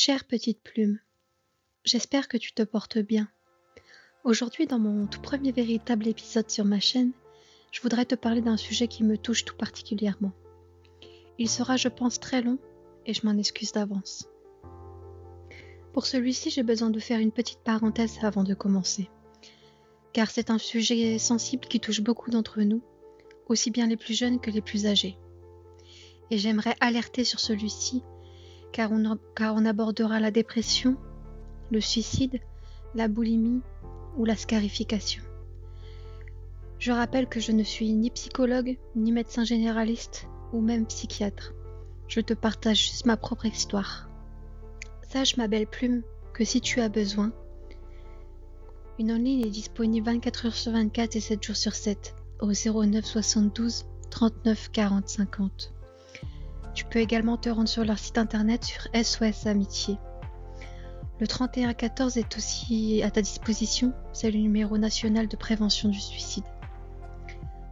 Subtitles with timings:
[0.00, 1.00] Chère petite plume,
[1.82, 3.28] j'espère que tu te portes bien.
[4.22, 7.10] Aujourd'hui, dans mon tout premier véritable épisode sur ma chaîne,
[7.72, 10.30] je voudrais te parler d'un sujet qui me touche tout particulièrement.
[11.40, 12.60] Il sera, je pense, très long
[13.06, 14.28] et je m'en excuse d'avance.
[15.92, 19.10] Pour celui-ci, j'ai besoin de faire une petite parenthèse avant de commencer.
[20.12, 22.82] Car c'est un sujet sensible qui touche beaucoup d'entre nous,
[23.48, 25.18] aussi bien les plus jeunes que les plus âgés.
[26.30, 28.04] Et j'aimerais alerter sur celui-ci
[28.72, 30.96] car on, abordera la dépression,
[31.70, 32.40] le suicide,
[32.94, 33.62] la boulimie
[34.16, 35.22] ou la scarification.
[36.78, 41.54] Je rappelle que je ne suis ni psychologue, ni médecin généraliste, ou même psychiatre.
[42.06, 44.08] Je te partage juste ma propre histoire.
[45.02, 47.32] Sache, ma belle plume, que si tu as besoin,
[48.98, 53.04] une en-ligne est disponible 24 heures sur 24 et 7 jours sur 7 au 09
[53.04, 55.72] 72 39 40 50.
[56.78, 59.98] Tu peux également te rendre sur leur site internet sur SOS Amitié.
[61.18, 66.44] Le 3114 est aussi à ta disposition, c'est le numéro national de prévention du suicide.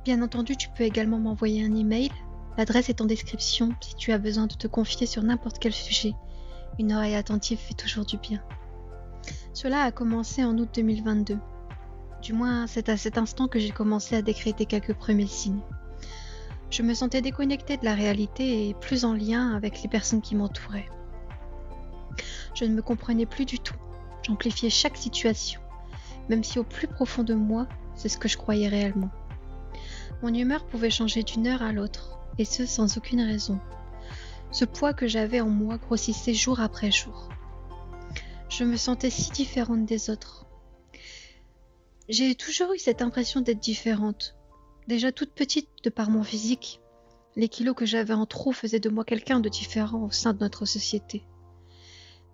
[0.05, 2.11] Bien entendu, tu peux également m'envoyer un email.
[2.59, 6.15] L'adresse est en description si tu as besoin de te confier sur n'importe quel sujet.
[6.81, 8.43] Une oreille attentive fait toujours du bien.
[9.55, 11.39] Cela a commencé en août 2022.
[12.23, 15.63] Du moins, c'est à cet instant que j'ai commencé à décréter quelques premiers signes.
[16.71, 20.35] Je me sentais déconnectée de la réalité et plus en lien avec les personnes qui
[20.35, 20.89] m'entouraient.
[22.55, 23.77] Je ne me comprenais plus du tout.
[24.23, 25.61] J'amplifiais chaque situation,
[26.29, 29.11] même si au plus profond de moi, c'est ce que je croyais réellement.
[30.23, 33.61] Mon humeur pouvait changer d'une heure à l'autre, et ce sans aucune raison.
[34.51, 37.29] Ce poids que j'avais en moi grossissait jour après jour.
[38.49, 40.47] Je me sentais si différente des autres.
[42.09, 44.36] J'ai toujours eu cette impression d'être différente,
[44.87, 46.81] Déjà toute petite de par mon physique,
[47.35, 50.41] les kilos que j'avais en trop faisaient de moi quelqu'un de différent au sein de
[50.41, 51.25] notre société.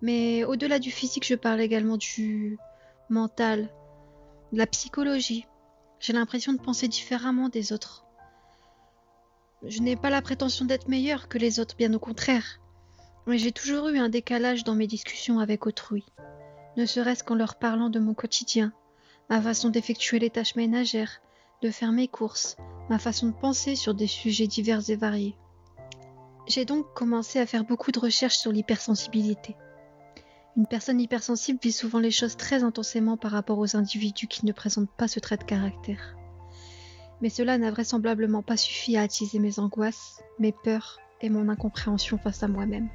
[0.01, 2.57] Mais au-delà du physique, je parle également du
[3.09, 3.69] mental,
[4.51, 5.47] de la psychologie.
[5.99, 8.05] J'ai l'impression de penser différemment des autres.
[9.65, 12.59] Je n'ai pas la prétention d'être meilleure que les autres, bien au contraire.
[13.25, 16.05] Mais j'ai toujours eu un décalage dans mes discussions avec autrui,
[16.75, 18.73] ne serait-ce qu'en leur parlant de mon quotidien,
[19.29, 21.21] ma façon d'effectuer les tâches ménagères,
[21.63, 22.57] de faire mes courses,
[22.89, 25.37] ma façon de penser sur des sujets divers et variés.
[26.45, 29.55] J'ai donc commencé à faire beaucoup de recherches sur l'hypersensibilité.
[30.57, 34.51] Une personne hypersensible vit souvent les choses très intensément par rapport aux individus qui ne
[34.51, 36.17] présentent pas ce trait de caractère.
[37.21, 42.17] Mais cela n'a vraisemblablement pas suffi à attiser mes angoisses, mes peurs et mon incompréhension
[42.17, 42.89] face à moi-même.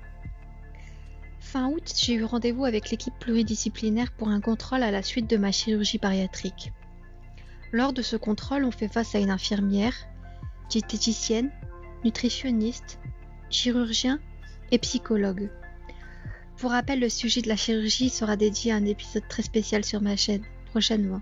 [1.40, 5.38] Fin août, j'ai eu rendez-vous avec l'équipe pluridisciplinaire pour un contrôle à la suite de
[5.38, 6.72] ma chirurgie bariatrique.
[7.72, 9.94] Lors de ce contrôle, on fait face à une infirmière,
[10.70, 11.50] diététicienne,
[12.04, 12.98] nutritionniste,
[13.50, 14.20] chirurgien
[14.70, 15.50] et psychologue.
[16.56, 20.00] Pour rappel, le sujet de la chirurgie sera dédié à un épisode très spécial sur
[20.00, 21.20] ma chaîne prochainement.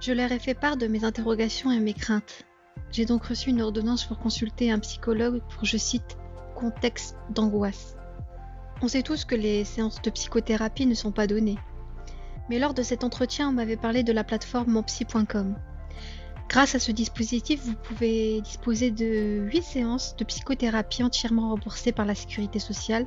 [0.00, 2.44] Je leur ai fait part de mes interrogations et mes craintes.
[2.90, 6.16] J'ai donc reçu une ordonnance pour consulter un psychologue pour, je cite,
[6.56, 7.96] contexte d'angoisse.
[8.82, 11.58] On sait tous que les séances de psychothérapie ne sont pas données
[12.48, 15.56] mais lors de cet entretien, on m'avait parlé de la plateforme monpsy.com.
[16.48, 22.04] Grâce à ce dispositif, vous pouvez disposer de 8 séances de psychothérapie entièrement remboursées par
[22.04, 23.06] la sécurité sociale,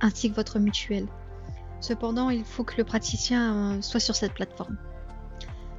[0.00, 1.06] ainsi que votre mutuelle.
[1.80, 4.76] Cependant, il faut que le praticien euh, soit sur cette plateforme.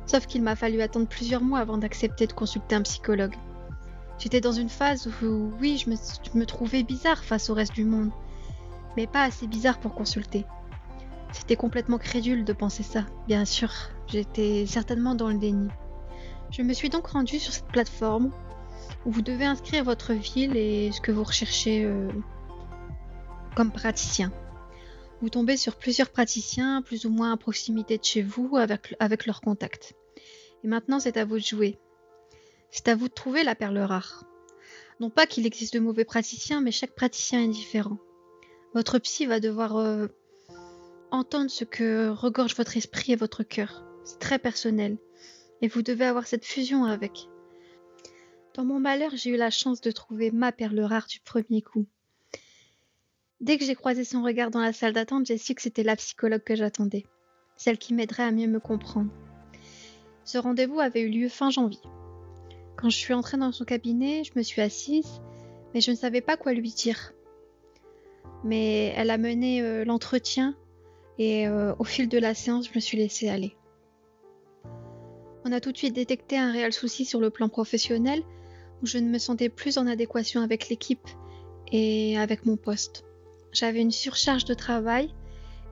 [0.07, 3.35] Sauf qu'il m'a fallu attendre plusieurs mois avant d'accepter de consulter un psychologue.
[4.17, 7.73] J'étais dans une phase où, oui, je me, je me trouvais bizarre face au reste
[7.73, 8.11] du monde,
[8.95, 10.45] mais pas assez bizarre pour consulter.
[11.31, 13.71] C'était complètement crédule de penser ça, bien sûr.
[14.07, 15.67] J'étais certainement dans le déni.
[16.51, 18.31] Je me suis donc rendue sur cette plateforme
[19.05, 22.09] où vous devez inscrire votre ville et ce que vous recherchez euh,
[23.55, 24.31] comme praticien.
[25.21, 29.41] Vous tombez sur plusieurs praticiens, plus ou moins à proximité de chez vous, avec, leurs
[29.41, 29.95] contacts.
[30.63, 31.79] Et maintenant, c'est à vous de jouer.
[32.69, 34.25] C'est à vous de trouver la perle rare.
[34.99, 37.97] Non pas qu'il existe de mauvais praticiens, mais chaque praticien est différent.
[38.73, 40.07] Votre psy va devoir euh,
[41.11, 43.83] entendre ce que regorge votre esprit et votre cœur.
[44.03, 44.97] C'est très personnel.
[45.61, 47.27] Et vous devez avoir cette fusion avec.
[48.53, 51.85] Dans mon malheur, j'ai eu la chance de trouver ma perle rare du premier coup.
[53.41, 55.95] Dès que j'ai croisé son regard dans la salle d'attente, j'ai su que c'était la
[55.95, 57.05] psychologue que j'attendais,
[57.57, 59.11] celle qui m'aiderait à mieux me comprendre.
[60.23, 61.81] Ce rendez-vous avait eu lieu fin janvier.
[62.77, 65.21] Quand je suis entrée dans son cabinet, je me suis assise,
[65.73, 67.13] mais je ne savais pas quoi lui dire.
[68.43, 70.55] Mais elle a mené euh, l'entretien
[71.17, 73.55] et euh, au fil de la séance, je me suis laissée aller.
[75.45, 78.23] On a tout de suite détecté un réel souci sur le plan professionnel,
[78.81, 81.07] où je ne me sentais plus en adéquation avec l'équipe
[81.71, 83.05] et avec mon poste.
[83.51, 85.13] j'avais une surcharge de travail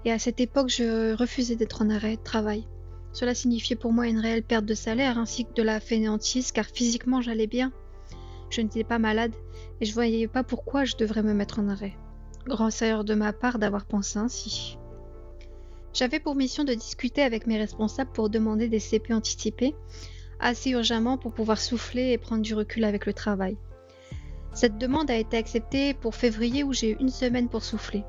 [0.05, 2.67] et à cette époque, je refusais d'être en arrêt de travail.
[3.13, 6.65] Cela signifiait pour moi une réelle perte de salaire ainsi que de la fainéantise car
[6.65, 7.71] physiquement j'allais bien.
[8.49, 9.33] Je n'étais pas malade
[9.81, 11.95] et je voyais pas pourquoi je devrais me mettre en arrêt.
[12.45, 14.77] Grand erreur de ma part d'avoir pensé ainsi.
[15.93, 19.75] J'avais pour mission de discuter avec mes responsables pour demander des CP anticipés,
[20.39, 23.57] assez urgemment pour pouvoir souffler et prendre du recul avec le travail.
[24.53, 28.03] Cette demande a été acceptée pour février où j'ai eu une semaine pour souffler.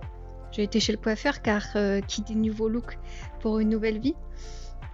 [0.51, 2.99] J'ai été chez le coiffeur car euh, qui dit nouveau look
[3.41, 4.15] pour une nouvelle vie.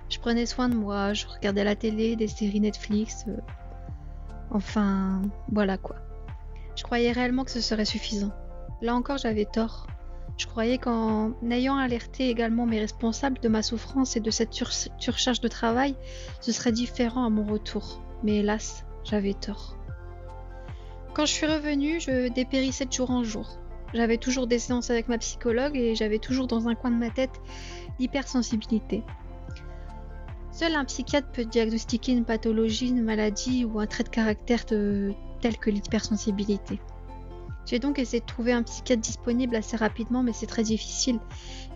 [0.08, 3.24] Je prenais soin de moi, je regardais la télé, des séries Netflix.
[3.28, 3.36] Euh,
[4.50, 5.22] enfin,
[5.52, 5.96] voilà quoi.
[6.74, 8.32] Je croyais réellement que ce serait suffisant.
[8.82, 9.86] Là encore, j'avais tort.
[10.40, 15.40] Je croyais qu'en ayant alerté également mes responsables de ma souffrance et de cette surcharge
[15.42, 15.94] de travail,
[16.40, 18.00] ce serait différent à mon retour.
[18.22, 19.76] Mais hélas, j'avais tort.
[21.12, 23.58] Quand je suis revenue, je dépérissais de jour en jour.
[23.92, 27.10] J'avais toujours des séances avec ma psychologue et j'avais toujours dans un coin de ma
[27.10, 27.38] tête
[27.98, 29.02] l'hypersensibilité.
[30.52, 35.58] Seul un psychiatre peut diagnostiquer une pathologie, une maladie ou un trait de caractère tel
[35.60, 36.80] que l'hypersensibilité.
[37.66, 41.20] J'ai donc essayé de trouver un psychiatre disponible assez rapidement, mais c'est très difficile.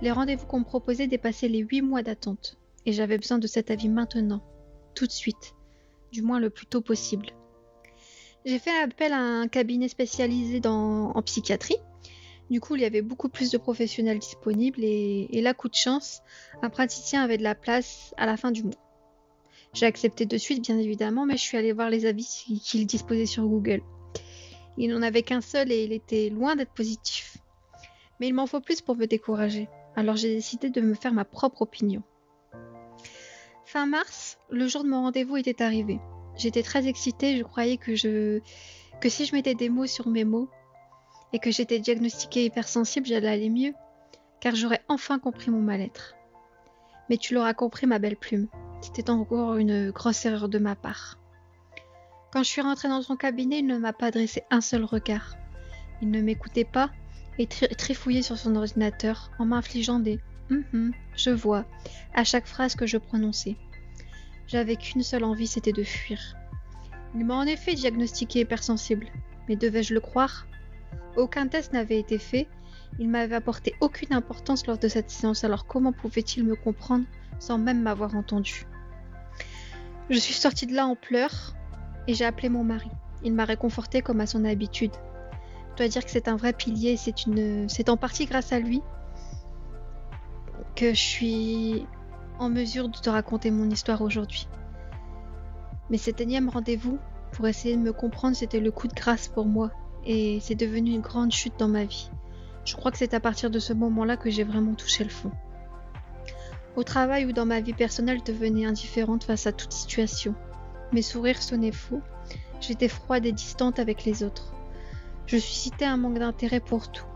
[0.02, 2.58] Les rendez-vous qu'on me proposait dépassaient les 8 mois d'attente.
[2.86, 4.42] Et j'avais besoin de cet avis maintenant,
[4.94, 5.54] tout de suite,
[6.12, 7.30] du moins le plus tôt possible.
[8.44, 11.78] J'ai fait appel à un cabinet spécialisé en psychiatrie.
[12.50, 15.74] Du coup, il y avait beaucoup plus de professionnels disponibles et, et là, coup de
[15.74, 16.20] chance,
[16.60, 18.74] un praticien avait de la place à la fin du mois.
[19.72, 22.26] J'ai accepté de suite, bien évidemment, mais je suis allée voir les avis
[22.62, 23.82] qu'il disposait sur Google.
[24.76, 27.38] Il n'en avait qu'un seul et il était loin d'être positif.
[28.20, 29.68] Mais il m'en faut plus pour me décourager.
[29.96, 32.02] Alors j'ai décidé de me faire ma propre opinion.
[33.64, 36.00] Fin mars, le jour de mon rendez-vous était arrivé.
[36.36, 40.48] J'étais très excitée, je croyais que si je mettais des mots sur mes mots
[41.32, 43.72] et que j'étais diagnostiquée hypersensible, j'allais aller mieux,
[44.40, 46.14] car j'aurais enfin compris mon mal-être.
[47.08, 48.48] Mais tu l'auras compris, ma belle plume.
[48.80, 51.18] C'était encore une grosse erreur de ma part.
[52.34, 55.36] Quand je suis rentrée dans son cabinet, il ne m'a pas adressé un seul regard.
[56.02, 56.90] Il ne m'écoutait pas
[57.38, 60.18] et trifouillait sur son ordinateur en m'infligeant des
[60.50, 61.64] hum je vois
[62.12, 63.54] à chaque phrase que je prononçais.
[64.48, 66.34] J'avais qu'une seule envie, c'était de fuir.
[67.14, 69.06] Il m'a en effet diagnostiqué hypersensible,
[69.48, 70.48] mais devais-je le croire?
[71.16, 72.48] Aucun test n'avait été fait,
[72.98, 77.04] il m'avait apporté aucune importance lors de cette séance, alors comment pouvait-il me comprendre
[77.38, 78.66] sans même m'avoir entendu?
[80.10, 81.54] Je suis sortie de là en pleurs,
[82.06, 82.90] et j'ai appelé mon mari.
[83.22, 84.92] Il m'a réconforté comme à son habitude.
[85.72, 88.58] Je dois dire que c'est un vrai pilier, c'est une c'est en partie grâce à
[88.58, 88.82] lui
[90.76, 91.86] que je suis
[92.38, 94.48] en mesure de te raconter mon histoire aujourd'hui.
[95.90, 96.98] Mais cet énième rendez-vous
[97.32, 99.70] pour essayer de me comprendre, c'était le coup de grâce pour moi
[100.04, 102.10] et c'est devenu une grande chute dans ma vie.
[102.64, 105.30] Je crois que c'est à partir de ce moment-là que j'ai vraiment touché le fond.
[106.76, 110.34] Au travail ou dans ma vie personnelle, devenais indifférente face à toute situation.
[110.92, 112.00] Mes sourires sonnaient faux.
[112.60, 114.54] J'étais froide et distante avec les autres.
[115.26, 117.06] Je suscitais un manque d'intérêt pour tout,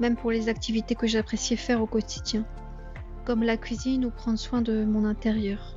[0.00, 2.46] même pour les activités que j'appréciais faire au quotidien,
[3.24, 5.76] comme la cuisine ou prendre soin de mon intérieur.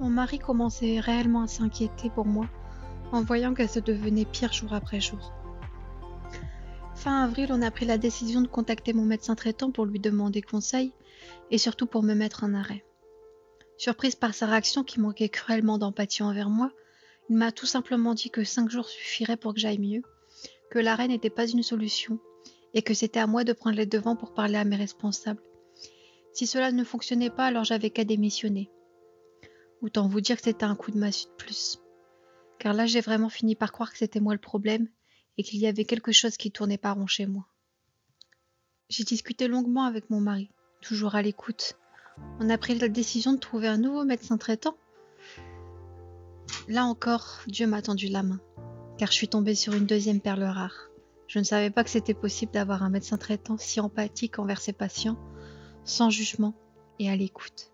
[0.00, 2.46] Mon mari commençait réellement à s'inquiéter pour moi,
[3.12, 5.32] en voyant qu'elle se devenait pire jour après jour.
[6.94, 10.42] Fin avril, on a pris la décision de contacter mon médecin traitant pour lui demander
[10.42, 10.92] conseil
[11.50, 12.84] et surtout pour me mettre en arrêt.
[13.76, 16.70] Surprise par sa réaction qui manquait cruellement d'empathie envers moi,
[17.28, 20.02] il m'a tout simplement dit que cinq jours suffiraient pour que j'aille mieux,
[20.70, 22.18] que l'arrêt n'était pas une solution,
[22.74, 25.42] et que c'était à moi de prendre les devants pour parler à mes responsables.
[26.32, 28.70] Si cela ne fonctionnait pas, alors j'avais qu'à démissionner.
[29.80, 31.78] Autant vous dire que c'était un coup de massue de plus.
[32.58, 34.88] Car là, j'ai vraiment fini par croire que c'était moi le problème
[35.38, 37.46] et qu'il y avait quelque chose qui tournait pas rond chez moi.
[38.88, 40.50] J'ai discuté longuement avec mon mari,
[40.80, 41.76] toujours à l'écoute,
[42.40, 44.76] on a pris la décision de trouver un nouveau médecin traitant.
[46.68, 48.40] Là encore, Dieu m'a tendu la main,
[48.98, 50.90] car je suis tombée sur une deuxième perle rare.
[51.26, 54.72] Je ne savais pas que c'était possible d'avoir un médecin traitant si empathique envers ses
[54.72, 55.18] patients,
[55.84, 56.54] sans jugement
[56.98, 57.72] et à l'écoute.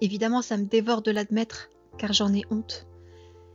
[0.00, 2.86] Évidemment, ça me dévore de l'admettre, car j'en ai honte.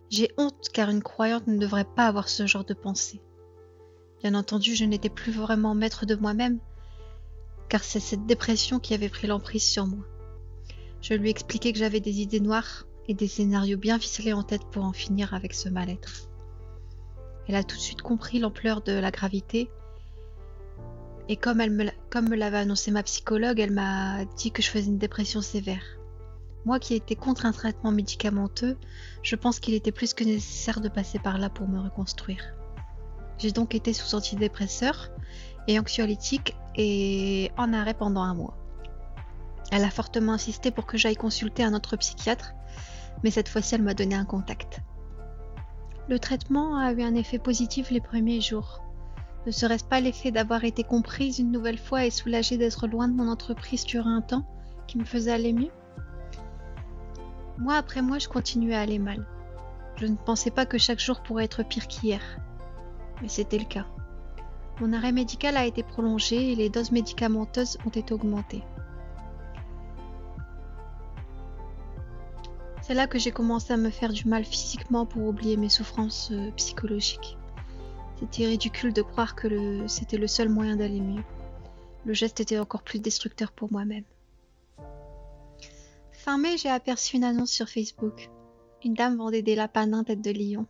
[0.09, 3.21] J'ai honte car une croyante ne devrait pas avoir ce genre de pensée.
[4.21, 6.59] Bien entendu, je n'étais plus vraiment maître de moi-même,
[7.69, 10.05] car c'est cette dépression qui avait pris l'emprise sur moi.
[11.01, 14.65] Je lui expliquais que j'avais des idées noires et des scénarios bien ficelés en tête
[14.71, 16.29] pour en finir avec ce mal-être.
[17.47, 19.69] Elle a tout de suite compris l'ampleur de la gravité
[21.27, 24.99] et comme, elle me, l'avait annoncé ma psychologue, elle m'a dit que je faisais une
[24.99, 25.83] dépression sévère.
[26.65, 28.77] Moi qui étais contre un traitement médicamenteux,
[29.23, 32.53] je pense qu'il était plus que nécessaire de passer par là pour me reconstruire.
[33.37, 35.09] J'ai donc été sous antidépresseur
[35.67, 38.57] et anxiolytique et en arrêt pendant un mois.
[39.71, 42.53] Elle a fortement insisté pour que j'aille consulter un autre psychiatre,
[43.23, 44.81] mais cette fois-ci elle m'a donné un contact.
[46.07, 48.81] Le traitement a eu un effet positif les premiers jours.
[49.47, 53.13] Ne serait-ce pas l'effet d'avoir été comprise une nouvelle fois et soulagée d'être loin de
[53.13, 54.45] mon entreprise durant un temps
[54.87, 55.71] qui me faisait aller mieux?
[57.57, 59.25] Moi après moi, je continuais à aller mal.
[59.97, 62.21] Je ne pensais pas que chaque jour pourrait être pire qu'hier.
[63.21, 63.85] Mais c'était le cas.
[64.81, 68.63] Mon arrêt médical a été prolongé et les doses médicamenteuses ont été augmentées.
[72.81, 76.29] C'est là que j'ai commencé à me faire du mal physiquement pour oublier mes souffrances
[76.31, 77.37] euh, psychologiques.
[78.19, 81.23] C'était ridicule de croire que c'était le seul moyen d'aller mieux.
[82.05, 84.03] Le geste était encore plus destructeur pour moi-même.
[86.11, 88.29] Fin mai, j'ai aperçu une annonce sur Facebook.
[88.83, 90.67] Une dame vendait des lapins nains tête de lion.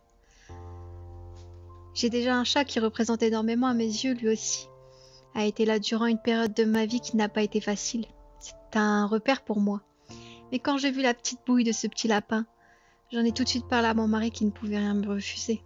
[1.96, 4.68] J'ai déjà un chat qui représente énormément à mes yeux, lui aussi.
[5.34, 8.04] A été là durant une période de ma vie qui n'a pas été facile.
[8.38, 9.80] C'est un repère pour moi.
[10.52, 12.44] Mais quand j'ai vu la petite bouille de ce petit lapin,
[13.10, 15.62] j'en ai tout de suite parlé à mon mari qui ne pouvait rien me refuser.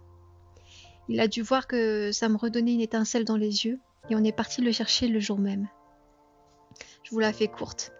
[1.09, 4.23] Il a dû voir que ça me redonnait une étincelle dans les yeux et on
[4.23, 5.67] est parti le chercher le jour même.
[7.03, 7.91] Je vous la fais courte.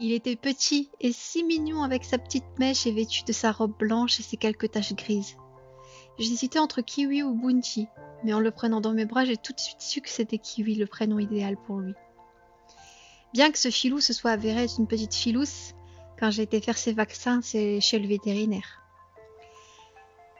[0.00, 3.76] Il était petit et si mignon avec sa petite mèche et vêtu de sa robe
[3.78, 5.36] blanche et ses quelques taches grises.
[6.18, 7.88] J'hésitais entre Kiwi ou Bounty,
[8.22, 10.76] mais en le prenant dans mes bras, j'ai tout de suite su que c'était Kiwi
[10.76, 11.94] le prénom idéal pour lui.
[13.32, 15.74] Bien que ce filou se soit avéré être une petite filousse,
[16.18, 18.80] quand j'ai été faire ses vaccins, c'est chez le vétérinaire.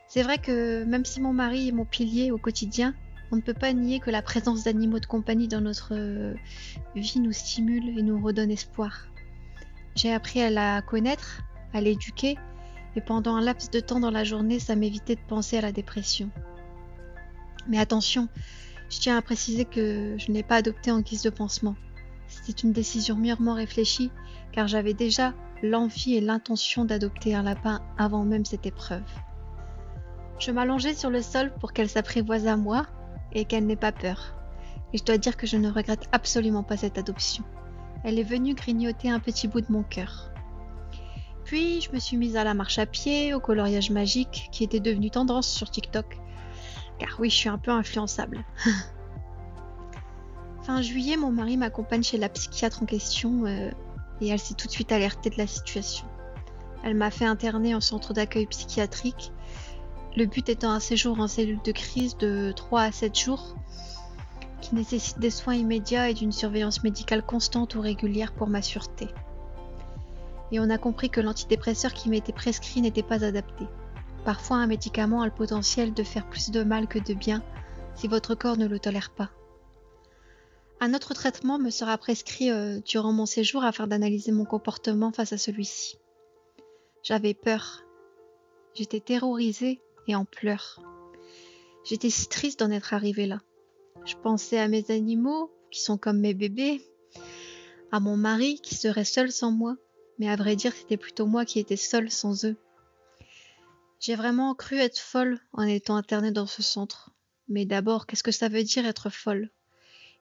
[0.07, 2.95] C'est vrai que même si mon mari est mon pilier au quotidien,
[3.33, 6.35] on ne peut pas nier que la présence d'animaux de compagnie dans notre euh,
[6.95, 9.09] vie nous stimule et nous redonne espoir.
[9.97, 12.37] J'ai appris à la connaître, à l'éduquer,
[12.97, 15.73] et pendant un laps de temps dans la journée, ça m'évitait de penser à la
[15.73, 16.31] dépression.
[17.69, 18.29] Mais attention,
[18.91, 21.77] je tiens à préciser que je n'ai pas adopté en guise de pansement.
[22.29, 24.11] C'était une décision mûrement réfléchie,
[24.53, 29.03] car j'avais déjà l'envie et l'intention d'adopter un lapin avant même cette épreuve.
[30.39, 32.87] Je m'allongeai sur le sol pour qu'elle s'apprivoise à moi
[33.33, 34.35] et qu'elle n'ait pas peur.
[34.93, 37.45] Et je dois dire que je ne regrette absolument pas cette adoption.
[38.05, 40.34] Elle est venue grignoter un petit bout de mon cœur.
[41.45, 44.81] Puis je me suis mise à la marche à pied, au coloriage magique, qui était
[44.81, 46.19] devenu tendance sur TikTok.
[46.99, 48.45] Car oui, je suis un peu influençable.
[50.63, 53.71] fin juillet, mon mari m'accompagne chez la psychiatre en question euh,
[54.21, 56.07] et elle s'est tout de suite alertée de la situation.
[56.83, 59.33] Elle m'a fait interner en centre d'accueil psychiatrique,
[60.17, 63.57] le but étant un séjour en cellule de crise de 3 à 7 jours
[64.63, 69.09] qui nécessite des soins immédiats et d'une surveillance médicale constante ou régulière pour ma sûreté.
[70.55, 73.65] Et on a compris que l'antidépresseur qui m'était prescrit n'était pas adapté.
[74.25, 77.43] Parfois un médicament a le potentiel de faire plus de mal que de bien
[77.97, 79.33] si votre corps ne le tolère pas.
[80.79, 85.33] Un autre traitement me sera prescrit euh, durant mon séjour afin d'analyser mon comportement face
[85.33, 85.99] à celui-ci.
[87.03, 87.83] J'avais peur.
[88.75, 90.79] J'étais terrorisée et en pleurs.
[91.83, 93.41] J'étais si triste d'en être arrivée là.
[94.05, 96.81] Je pensais à mes animaux, qui sont comme mes bébés,
[97.91, 99.77] à mon mari, qui serait seul sans moi,
[100.19, 102.57] mais à vrai dire, c'était plutôt moi qui étais seule sans eux.
[104.01, 107.11] J'ai vraiment cru être folle en étant internée dans ce centre.
[107.49, 109.51] Mais d'abord, qu'est-ce que ça veut dire être folle?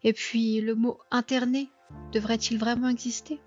[0.03, 1.69] Et puis, le mot interné
[2.11, 3.39] devrait-il vraiment exister?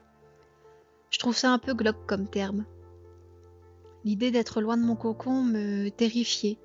[1.10, 2.64] Je trouve ça un peu glauque comme terme.
[4.04, 6.58] L'idée d'être loin de mon cocon me terrifiait.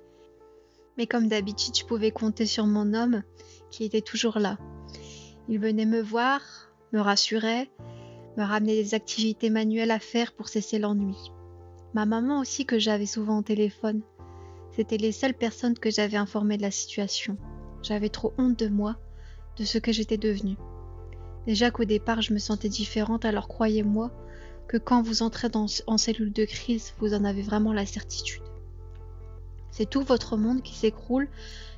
[0.96, 3.22] Mais comme d'habitude, je pouvais compter sur mon homme
[3.70, 4.58] qui était toujours là.
[5.48, 6.40] Il venait me voir,
[6.92, 7.70] me rassurait,
[8.36, 11.16] me ramenait des activités manuelles à faire pour cesser l'ennui.
[11.94, 14.02] Ma maman aussi que j'avais souvent au téléphone.
[14.74, 17.36] C'était les seules personnes que j'avais informées de la situation.
[17.82, 18.96] J'avais trop honte de moi
[19.58, 20.56] de ce que j'étais devenue.
[21.46, 24.10] Déjà qu'au départ je me sentais différente, alors croyez-moi
[24.68, 28.42] que quand vous entrez en cellule de crise, vous en avez vraiment la certitude.
[29.70, 31.28] C'est tout votre monde qui s'écroule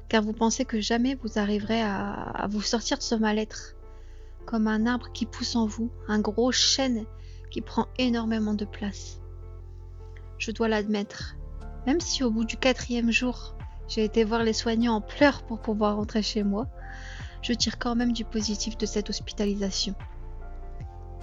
[0.09, 3.74] car vous pensez que jamais vous arriverez à, à vous sortir de ce mal-être.
[4.47, 7.05] Comme un arbre qui pousse en vous, un gros chêne
[7.51, 9.21] qui prend énormément de place.
[10.39, 11.37] Je dois l'admettre,
[11.87, 13.55] même si au bout du quatrième jour,
[13.89, 16.67] j'ai été voir les soignants en pleurs pour pouvoir rentrer chez moi,
[17.43, 19.95] je tire quand même du positif de cette hospitalisation.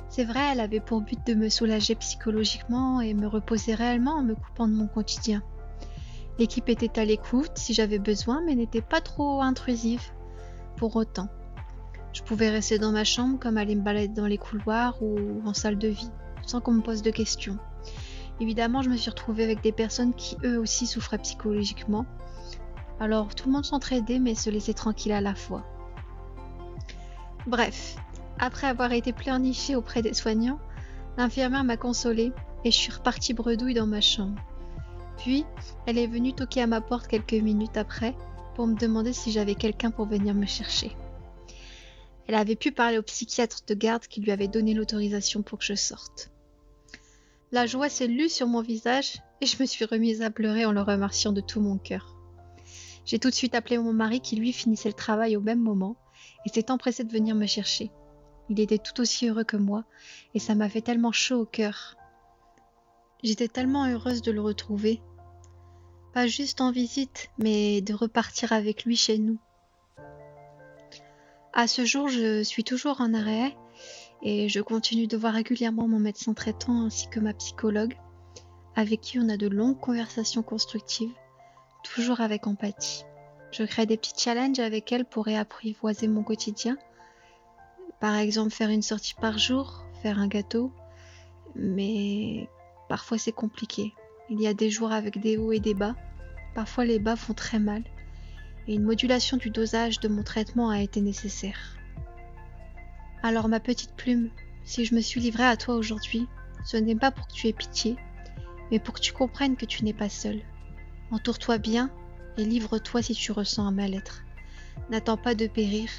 [0.09, 4.23] C'est vrai, elle avait pour but de me soulager psychologiquement et me reposer réellement en
[4.23, 5.41] me coupant de mon quotidien.
[6.37, 10.03] L'équipe était à l'écoute si j'avais besoin, mais n'était pas trop intrusive
[10.77, 11.29] pour autant.
[12.13, 15.53] Je pouvais rester dans ma chambre comme aller me balader dans les couloirs ou en
[15.53, 16.11] salle de vie,
[16.45, 17.57] sans qu'on me pose de questions.
[18.39, 22.05] Évidemment, je me suis retrouvée avec des personnes qui eux aussi souffraient psychologiquement,
[22.99, 25.63] Alors tout le monde s'entraidait mais se laissait tranquille à la fois.
[27.47, 27.95] Bref,
[28.39, 30.59] après avoir été pleurnichée auprès des soignants,
[31.17, 32.31] l'infirmière m'a consolée
[32.63, 34.39] et je suis repartie bredouille dans ma chambre.
[35.17, 35.45] Puis,
[35.85, 38.15] elle est venue toquer à ma porte quelques minutes après
[38.55, 40.95] pour me demander si j'avais quelqu'un pour venir me chercher.
[42.31, 45.65] Elle avait pu parler au psychiatre de garde qui lui avait donné l'autorisation pour que
[45.65, 46.31] je sorte.
[47.51, 50.71] La joie s'est lue sur mon visage et je me suis remise à pleurer en
[50.71, 52.15] le remerciant de tout mon cœur.
[53.03, 55.97] J'ai tout de suite appelé mon mari qui lui finissait le travail au même moment
[56.45, 57.91] et s'est empressé de venir me chercher.
[58.47, 59.83] Il était tout aussi heureux que moi
[60.33, 61.97] et ça m'a fait tellement chaud au cœur.
[63.23, 65.01] J'étais tellement heureuse de le retrouver.
[66.13, 69.37] Pas juste en visite, mais de repartir avec lui chez nous.
[71.53, 73.57] À ce jour, je suis toujours en arrêt
[74.21, 77.97] et je continue de voir régulièrement mon médecin traitant ainsi que ma psychologue,
[78.77, 81.11] avec qui on a de longues conversations constructives,
[81.83, 83.03] toujours avec empathie.
[83.51, 86.77] Je crée des petits challenges avec elle pour réapprivoiser mon quotidien.
[87.99, 90.71] Par exemple, faire une sortie par jour, faire un gâteau.
[91.55, 92.47] Mais
[92.87, 93.93] parfois c'est compliqué.
[94.29, 95.95] Il y a des jours avec des hauts et des bas.
[96.55, 97.83] Parfois les bas font très mal
[98.67, 101.77] et une modulation du dosage de mon traitement a été nécessaire.
[103.23, 104.29] Alors ma petite plume,
[104.63, 106.27] si je me suis livrée à toi aujourd'hui,
[106.65, 107.97] ce n'est pas pour que tu aies pitié,
[108.71, 110.41] mais pour que tu comprennes que tu n'es pas seule.
[111.11, 111.91] Entoure-toi bien
[112.37, 114.23] et livre-toi si tu ressens un mal-être.
[114.89, 115.89] N'attends pas de périr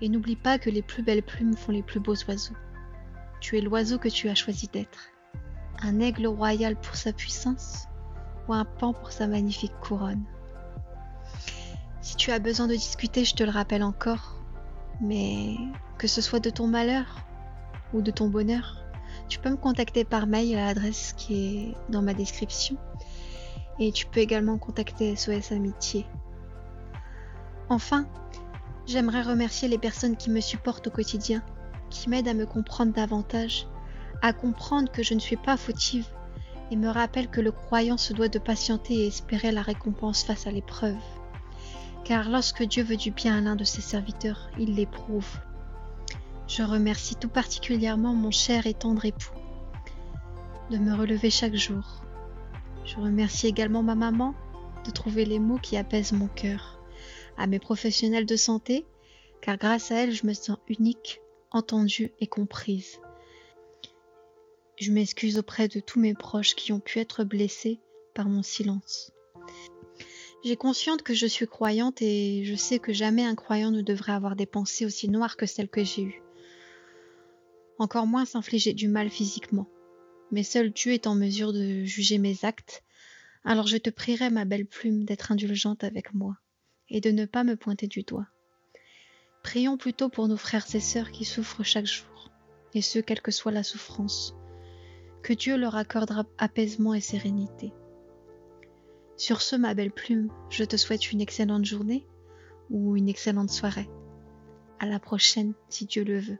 [0.00, 2.56] et n'oublie pas que les plus belles plumes font les plus beaux oiseaux.
[3.40, 5.10] Tu es l'oiseau que tu as choisi d'être.
[5.80, 7.86] Un aigle royal pour sa puissance
[8.48, 10.24] ou un pan pour sa magnifique couronne.
[12.08, 14.34] Si tu as besoin de discuter, je te le rappelle encore.
[15.02, 15.56] Mais
[15.98, 17.04] que ce soit de ton malheur
[17.92, 18.78] ou de ton bonheur,
[19.28, 22.78] tu peux me contacter par mail à l'adresse qui est dans ma description.
[23.78, 26.06] Et tu peux également contacter SOS Amitié.
[27.68, 28.06] Enfin,
[28.86, 31.42] j'aimerais remercier les personnes qui me supportent au quotidien,
[31.90, 33.66] qui m'aident à me comprendre davantage,
[34.22, 36.06] à comprendre que je ne suis pas fautive
[36.70, 40.46] et me rappellent que le croyant se doit de patienter et espérer la récompense face
[40.46, 40.96] à l'épreuve
[42.08, 45.28] car lorsque Dieu veut du bien à l'un de ses serviteurs, il l'éprouve.
[46.46, 49.34] Je remercie tout particulièrement mon cher et tendre époux
[50.70, 52.02] de me relever chaque jour.
[52.86, 54.34] Je remercie également ma maman
[54.86, 56.80] de trouver les mots qui apaisent mon cœur,
[57.36, 58.86] à mes professionnels de santé,
[59.42, 63.00] car grâce à elle, je me sens unique, entendue et comprise.
[64.78, 67.80] Je m'excuse auprès de tous mes proches qui ont pu être blessés
[68.14, 69.12] par mon silence.
[70.44, 74.12] J'ai consciente que je suis croyante et je sais que jamais un croyant ne devrait
[74.12, 76.22] avoir des pensées aussi noires que celles que j'ai eues.
[77.78, 79.68] Encore moins s'infliger du mal physiquement.
[80.30, 82.84] Mais seul Dieu est en mesure de juger mes actes,
[83.44, 86.36] alors je te prierai, ma belle plume, d'être indulgente avec moi
[86.90, 88.26] et de ne pas me pointer du doigt.
[89.42, 92.30] Prions plutôt pour nos frères et sœurs qui souffrent chaque jour,
[92.74, 94.34] et ce, quelle que soit la souffrance.
[95.22, 97.72] Que Dieu leur accorde apaisement et sérénité.
[99.18, 102.06] Sur ce, ma belle plume, je te souhaite une excellente journée
[102.70, 103.90] ou une excellente soirée.
[104.78, 106.38] À la prochaine, si Dieu le veut.